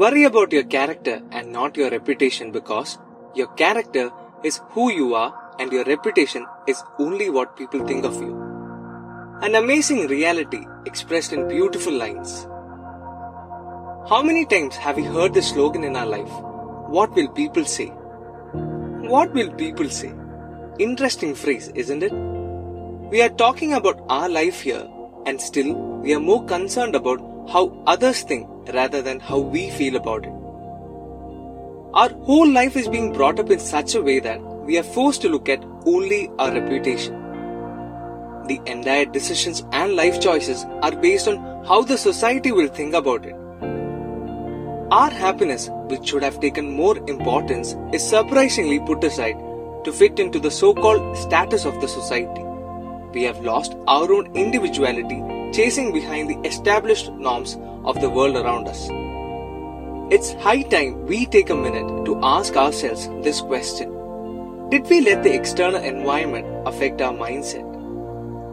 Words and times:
Worry 0.00 0.22
about 0.22 0.52
your 0.52 0.62
character 0.62 1.20
and 1.32 1.50
not 1.52 1.76
your 1.76 1.90
reputation 1.90 2.52
because 2.52 2.98
your 3.34 3.48
character 3.54 4.12
is 4.44 4.60
who 4.70 4.92
you 4.92 5.16
are 5.16 5.34
and 5.58 5.72
your 5.72 5.82
reputation 5.82 6.46
is 6.68 6.80
only 7.00 7.30
what 7.30 7.56
people 7.56 7.84
think 7.84 8.04
of 8.04 8.14
you. 8.14 8.30
An 9.42 9.56
amazing 9.56 10.06
reality 10.06 10.64
expressed 10.86 11.32
in 11.32 11.48
beautiful 11.48 11.92
lines. 11.92 12.44
How 14.08 14.22
many 14.22 14.46
times 14.46 14.76
have 14.76 14.94
we 14.94 15.02
heard 15.02 15.34
this 15.34 15.48
slogan 15.48 15.82
in 15.82 15.96
our 15.96 16.06
life? 16.06 16.30
What 16.96 17.12
will 17.16 17.28
people 17.30 17.64
say? 17.64 17.86
What 17.86 19.34
will 19.34 19.50
people 19.54 19.90
say? 19.90 20.12
Interesting 20.78 21.34
phrase, 21.34 21.72
isn't 21.74 22.04
it? 22.04 22.12
We 23.10 23.20
are 23.20 23.30
talking 23.30 23.74
about 23.74 24.00
our 24.08 24.28
life 24.28 24.60
here, 24.60 24.88
and 25.26 25.40
still 25.40 25.74
we 25.74 26.14
are 26.14 26.20
more 26.20 26.44
concerned 26.44 26.94
about 26.94 27.18
how 27.50 27.82
others 27.88 28.22
think 28.22 28.46
rather 28.74 29.02
than 29.02 29.20
how 29.20 29.38
we 29.38 29.70
feel 29.70 29.96
about 29.96 30.24
it. 30.24 30.32
Our 31.94 32.10
whole 32.24 32.48
life 32.48 32.76
is 32.76 32.88
being 32.88 33.12
brought 33.12 33.40
up 33.40 33.50
in 33.50 33.58
such 33.58 33.94
a 33.94 34.02
way 34.02 34.20
that 34.20 34.40
we 34.40 34.78
are 34.78 34.82
forced 34.82 35.22
to 35.22 35.28
look 35.28 35.48
at 35.48 35.64
only 35.86 36.30
our 36.38 36.52
reputation. 36.52 37.14
The 38.46 38.60
entire 38.66 39.06
decisions 39.06 39.64
and 39.72 39.96
life 39.96 40.20
choices 40.20 40.64
are 40.82 40.94
based 40.94 41.28
on 41.28 41.36
how 41.66 41.82
the 41.82 41.98
society 41.98 42.52
will 42.52 42.68
think 42.68 42.94
about 42.94 43.24
it. 43.24 43.34
Our 44.90 45.10
happiness, 45.10 45.68
which 45.88 46.08
should 46.08 46.22
have 46.22 46.40
taken 46.40 46.70
more 46.70 46.96
importance, 47.08 47.76
is 47.92 48.06
surprisingly 48.08 48.80
put 48.80 49.04
aside 49.04 49.36
to 49.84 49.92
fit 49.92 50.18
into 50.18 50.38
the 50.38 50.50
so 50.50 50.74
called 50.74 51.16
status 51.16 51.64
of 51.64 51.80
the 51.80 51.88
society. 51.88 52.42
We 53.12 53.22
have 53.24 53.44
lost 53.44 53.76
our 53.86 54.12
own 54.12 54.34
individuality 54.34 55.22
chasing 55.52 55.92
behind 55.92 56.28
the 56.28 56.38
established 56.46 57.10
norms 57.12 57.56
of 57.88 58.00
the 58.02 58.10
world 58.10 58.36
around 58.36 58.68
us. 58.68 58.88
It's 60.14 60.32
high 60.44 60.62
time 60.62 61.06
we 61.06 61.24
take 61.26 61.50
a 61.50 61.54
minute 61.54 62.04
to 62.04 62.20
ask 62.22 62.56
ourselves 62.56 63.08
this 63.26 63.40
question 63.40 63.94
Did 64.70 64.88
we 64.90 65.00
let 65.00 65.22
the 65.22 65.34
external 65.34 65.82
environment 65.82 66.46
affect 66.66 67.00
our 67.00 67.14
mindset? 67.14 67.64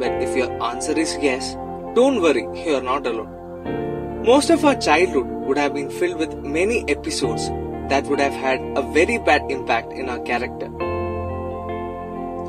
Well, 0.00 0.22
if 0.22 0.36
your 0.36 0.50
answer 0.62 0.96
is 0.96 1.16
yes, 1.20 1.54
don't 1.96 2.20
worry, 2.20 2.44
you 2.64 2.74
are 2.76 2.82
not 2.82 3.06
alone. 3.06 4.24
Most 4.24 4.50
of 4.50 4.64
our 4.64 4.76
childhood 4.76 5.26
would 5.46 5.58
have 5.58 5.74
been 5.74 5.90
filled 5.90 6.18
with 6.18 6.34
many 6.58 6.84
episodes 6.88 7.48
that 7.94 8.04
would 8.06 8.20
have 8.20 8.32
had 8.32 8.60
a 8.76 8.82
very 8.92 9.18
bad 9.18 9.50
impact 9.50 9.92
in 9.92 10.08
our 10.08 10.20
character. 10.20 10.68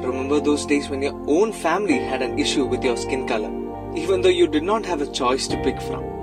Remember 0.06 0.40
those 0.40 0.66
days 0.66 0.90
when 0.90 1.02
your 1.02 1.20
own 1.28 1.54
family 1.54 1.98
had 1.98 2.22
an 2.22 2.38
issue 2.38 2.66
with 2.66 2.84
your 2.84 2.98
skin 2.98 3.28
color, 3.28 3.52
even 3.96 4.22
though 4.22 4.38
you 4.42 4.48
did 4.48 4.64
not 4.64 4.86
have 4.86 5.02
a 5.02 5.12
choice 5.12 5.48
to 5.48 5.64
pick 5.64 5.82
from? 5.82 6.17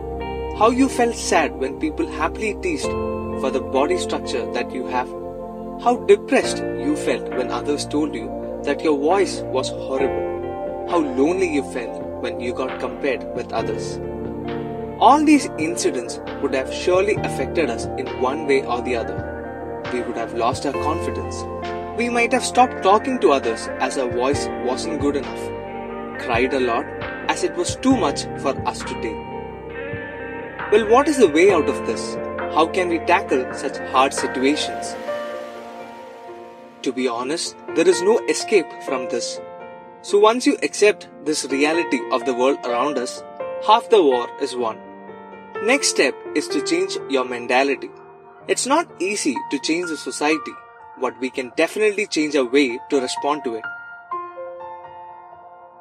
How 0.56 0.70
you 0.70 0.88
felt 0.88 1.16
sad 1.16 1.58
when 1.58 1.80
people 1.80 2.06
happily 2.06 2.54
teased 2.62 2.86
for 2.86 3.50
the 3.50 3.60
body 3.60 3.98
structure 3.98 4.48
that 4.52 4.70
you 4.70 4.86
have? 4.86 5.08
How 5.82 5.96
depressed 6.06 6.58
you 6.58 6.94
felt 6.94 7.28
when 7.30 7.50
others 7.50 7.84
told 7.84 8.14
you 8.14 8.60
that 8.62 8.80
your 8.80 8.96
voice 8.96 9.40
was 9.40 9.70
horrible? 9.70 10.86
How 10.88 10.98
lonely 10.98 11.52
you 11.52 11.64
felt 11.72 12.00
when 12.22 12.38
you 12.38 12.54
got 12.54 12.78
compared 12.78 13.34
with 13.34 13.52
others? 13.52 13.98
All 15.00 15.24
these 15.24 15.46
incidents 15.58 16.20
would 16.40 16.54
have 16.54 16.72
surely 16.72 17.16
affected 17.16 17.68
us 17.68 17.86
in 17.98 18.06
one 18.22 18.46
way 18.46 18.64
or 18.64 18.80
the 18.80 18.94
other. 18.94 19.82
We 19.92 20.02
would 20.02 20.16
have 20.16 20.34
lost 20.34 20.66
our 20.66 20.72
confidence. 20.72 21.42
We 21.98 22.08
might 22.08 22.32
have 22.32 22.44
stopped 22.44 22.80
talking 22.84 23.18
to 23.22 23.32
others 23.32 23.66
as 23.80 23.98
our 23.98 24.08
voice 24.08 24.46
wasn't 24.64 25.00
good 25.00 25.16
enough. 25.16 26.22
Cried 26.22 26.54
a 26.54 26.60
lot 26.60 26.86
as 27.28 27.42
it 27.42 27.56
was 27.56 27.74
too 27.74 27.96
much 27.96 28.22
for 28.38 28.56
us 28.68 28.78
to 28.78 29.02
take. 29.02 29.33
Well, 30.72 30.88
what 30.88 31.08
is 31.08 31.18
the 31.18 31.28
way 31.28 31.52
out 31.52 31.68
of 31.68 31.86
this? 31.86 32.14
How 32.54 32.66
can 32.66 32.88
we 32.88 32.98
tackle 33.00 33.52
such 33.52 33.76
hard 33.92 34.14
situations? 34.14 34.96
To 36.82 36.90
be 36.90 37.06
honest, 37.06 37.54
there 37.74 37.86
is 37.86 38.00
no 38.00 38.18
escape 38.28 38.66
from 38.86 39.08
this. 39.10 39.40
So 40.00 40.18
once 40.18 40.46
you 40.46 40.56
accept 40.62 41.08
this 41.24 41.44
reality 41.44 42.00
of 42.10 42.24
the 42.24 42.32
world 42.32 42.58
around 42.64 42.96
us, 42.96 43.22
half 43.66 43.90
the 43.90 44.02
war 44.02 44.26
is 44.40 44.56
won. 44.56 44.78
Next 45.62 45.88
step 45.88 46.14
is 46.34 46.48
to 46.48 46.64
change 46.64 46.96
your 47.10 47.26
mentality. 47.26 47.90
It's 48.48 48.66
not 48.66 48.88
easy 48.98 49.36
to 49.50 49.58
change 49.58 49.90
the 49.90 49.98
society, 49.98 50.52
but 50.98 51.20
we 51.20 51.28
can 51.28 51.52
definitely 51.56 52.06
change 52.06 52.36
our 52.36 52.44
way 52.46 52.78
to 52.88 53.00
respond 53.00 53.44
to 53.44 53.56
it. 53.56 53.64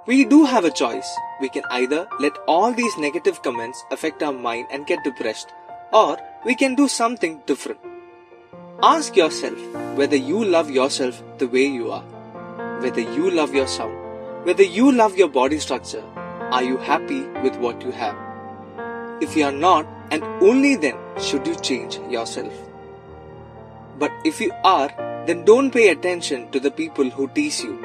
We 0.05 0.25
do 0.25 0.43
have 0.43 0.65
a 0.65 0.69
choice. 0.69 1.09
We 1.39 1.47
can 1.47 1.63
either 1.71 2.09
let 2.19 2.37
all 2.45 2.73
these 2.73 2.97
negative 2.97 3.41
comments 3.41 3.85
affect 3.89 4.21
our 4.21 4.33
mind 4.33 4.67
and 4.69 4.85
get 4.85 5.01
depressed, 5.05 5.53
or 5.93 6.17
we 6.43 6.55
can 6.55 6.75
do 6.75 6.89
something 6.89 7.41
different. 7.45 7.79
Ask 8.81 9.15
yourself 9.15 9.57
whether 9.95 10.17
you 10.17 10.43
love 10.43 10.69
yourself 10.69 11.23
the 11.37 11.47
way 11.47 11.65
you 11.67 11.89
are, 11.91 12.03
whether 12.81 12.99
you 12.99 13.31
love 13.31 13.55
your 13.55 13.65
sound, 13.67 13.95
whether 14.43 14.63
you 14.63 14.91
love 14.91 15.17
your 15.17 15.29
body 15.29 15.57
structure. 15.57 16.03
Are 16.51 16.63
you 16.63 16.75
happy 16.75 17.21
with 17.41 17.55
what 17.55 17.81
you 17.81 17.91
have? 17.91 18.17
If 19.21 19.37
you 19.37 19.45
are 19.45 19.53
not, 19.53 19.87
and 20.11 20.21
only 20.43 20.75
then 20.75 20.97
should 21.17 21.47
you 21.47 21.55
change 21.55 21.97
yourself. 22.09 22.53
But 23.97 24.11
if 24.25 24.41
you 24.41 24.51
are, 24.65 24.89
then 25.27 25.45
don't 25.45 25.71
pay 25.71 25.89
attention 25.89 26.51
to 26.51 26.59
the 26.59 26.71
people 26.71 27.09
who 27.09 27.29
tease 27.29 27.63
you. 27.63 27.79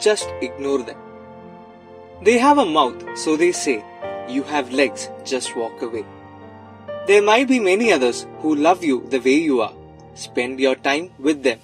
Just 0.00 0.28
ignore 0.42 0.82
them. 0.82 1.05
They 2.22 2.38
have 2.38 2.58
a 2.58 2.64
mouth, 2.64 3.04
so 3.16 3.36
they 3.36 3.52
say, 3.52 3.84
You 4.28 4.42
have 4.44 4.72
legs, 4.72 5.10
just 5.24 5.54
walk 5.54 5.82
away. 5.82 6.04
There 7.06 7.22
might 7.22 7.46
be 7.46 7.60
many 7.60 7.92
others 7.92 8.26
who 8.38 8.54
love 8.54 8.82
you 8.82 9.06
the 9.10 9.20
way 9.20 9.34
you 9.34 9.60
are. 9.60 9.74
Spend 10.14 10.58
your 10.58 10.74
time 10.74 11.10
with 11.18 11.42
them. 11.42 11.60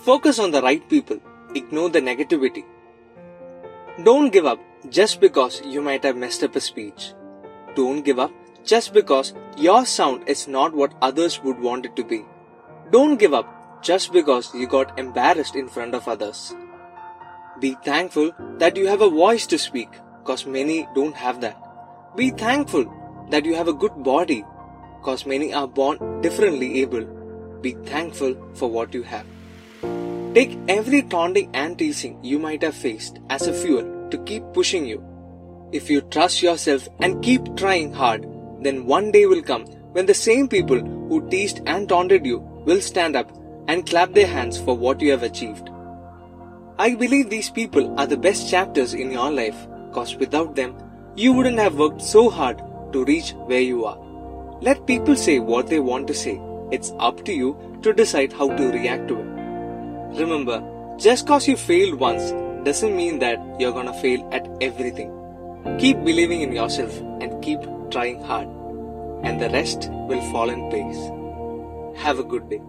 Focus 0.00 0.38
on 0.38 0.50
the 0.50 0.60
right 0.60 0.86
people. 0.88 1.20
Ignore 1.54 1.90
the 1.90 2.00
negativity. 2.00 2.64
Don't 4.02 4.30
give 4.30 4.44
up 4.44 4.60
just 4.90 5.20
because 5.20 5.62
you 5.64 5.80
might 5.80 6.04
have 6.04 6.16
messed 6.16 6.42
up 6.42 6.56
a 6.56 6.60
speech. 6.60 7.14
Don't 7.76 8.02
give 8.02 8.18
up 8.18 8.32
just 8.64 8.92
because 8.92 9.34
your 9.56 9.86
sound 9.86 10.28
is 10.28 10.48
not 10.48 10.74
what 10.74 10.94
others 11.00 11.42
would 11.42 11.60
want 11.60 11.86
it 11.86 11.94
to 11.96 12.04
be. 12.04 12.24
Don't 12.90 13.16
give 13.16 13.32
up 13.32 13.82
just 13.82 14.12
because 14.12 14.52
you 14.52 14.66
got 14.66 14.98
embarrassed 14.98 15.54
in 15.54 15.68
front 15.68 15.94
of 15.94 16.08
others. 16.08 16.54
Be 17.58 17.74
thankful 17.84 18.32
that 18.58 18.76
you 18.76 18.86
have 18.86 19.00
a 19.00 19.08
voice 19.08 19.46
to 19.46 19.58
speak, 19.58 19.88
cause 20.24 20.44
many 20.44 20.86
don't 20.94 21.16
have 21.16 21.40
that. 21.40 21.56
Be 22.14 22.28
thankful 22.28 22.84
that 23.30 23.46
you 23.46 23.54
have 23.54 23.68
a 23.68 23.72
good 23.72 24.02
body, 24.02 24.44
cause 25.02 25.24
many 25.24 25.54
are 25.54 25.66
born 25.66 26.20
differently 26.20 26.82
able. 26.82 27.06
Be 27.62 27.72
thankful 27.86 28.36
for 28.54 28.70
what 28.70 28.92
you 28.92 29.02
have. 29.04 29.24
Take 30.34 30.58
every 30.68 31.00
taunting 31.00 31.50
and 31.54 31.78
teasing 31.78 32.22
you 32.22 32.38
might 32.38 32.62
have 32.62 32.74
faced 32.74 33.20
as 33.30 33.46
a 33.46 33.54
fuel 33.54 34.10
to 34.10 34.18
keep 34.24 34.42
pushing 34.52 34.84
you. 34.84 35.02
If 35.72 35.88
you 35.88 36.02
trust 36.02 36.42
yourself 36.42 36.86
and 37.00 37.24
keep 37.24 37.56
trying 37.56 37.90
hard, 37.94 38.28
then 38.60 38.84
one 38.84 39.10
day 39.12 39.24
will 39.24 39.42
come 39.42 39.64
when 39.94 40.04
the 40.04 40.12
same 40.12 40.46
people 40.46 40.78
who 40.78 41.26
teased 41.30 41.62
and 41.64 41.88
taunted 41.88 42.26
you 42.26 42.40
will 42.66 42.82
stand 42.82 43.16
up 43.16 43.34
and 43.66 43.86
clap 43.86 44.12
their 44.12 44.26
hands 44.26 44.60
for 44.60 44.76
what 44.76 45.00
you 45.00 45.10
have 45.10 45.22
achieved. 45.22 45.70
I 46.78 46.94
believe 46.94 47.30
these 47.30 47.48
people 47.48 47.98
are 47.98 48.06
the 48.06 48.18
best 48.18 48.50
chapters 48.50 48.92
in 48.92 49.10
your 49.10 49.30
life 49.30 49.56
because 49.88 50.14
without 50.16 50.54
them, 50.54 50.76
you 51.14 51.32
wouldn't 51.32 51.58
have 51.58 51.78
worked 51.78 52.02
so 52.02 52.28
hard 52.28 52.58
to 52.92 53.02
reach 53.06 53.30
where 53.46 53.62
you 53.62 53.86
are. 53.86 53.98
Let 54.60 54.86
people 54.86 55.16
say 55.16 55.38
what 55.38 55.68
they 55.68 55.80
want 55.80 56.06
to 56.08 56.14
say. 56.14 56.38
It's 56.70 56.92
up 56.98 57.24
to 57.24 57.32
you 57.32 57.56
to 57.80 57.94
decide 57.94 58.30
how 58.30 58.54
to 58.54 58.68
react 58.72 59.08
to 59.08 59.18
it. 59.18 60.20
Remember, 60.20 60.62
just 60.98 61.24
because 61.24 61.48
you 61.48 61.56
failed 61.56 61.94
once 61.94 62.32
doesn't 62.66 62.94
mean 62.94 63.20
that 63.20 63.38
you're 63.58 63.72
gonna 63.72 63.98
fail 64.02 64.28
at 64.30 64.46
everything. 64.60 65.10
Keep 65.78 66.04
believing 66.04 66.42
in 66.42 66.52
yourself 66.52 67.00
and 67.22 67.42
keep 67.42 67.60
trying 67.90 68.22
hard, 68.22 68.48
and 69.24 69.40
the 69.40 69.48
rest 69.48 69.88
will 69.90 70.20
fall 70.30 70.50
in 70.50 70.68
place. 70.68 72.02
Have 72.04 72.18
a 72.18 72.24
good 72.24 72.50
day. 72.50 72.60